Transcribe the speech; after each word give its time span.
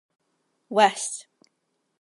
West. 0.69 1.27